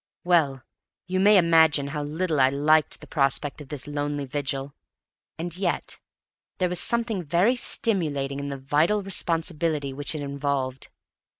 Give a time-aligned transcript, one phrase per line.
[0.23, 0.63] Well,
[1.05, 4.73] you may imagine how little I liked the prospect of this lonely vigil;
[5.37, 5.99] and yet
[6.57, 10.87] there was something very stimulating in the vital responsibility which it involved.